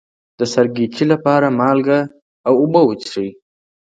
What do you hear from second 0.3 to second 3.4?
د سرګیچي لپاره مالګه او اوبه وڅښئ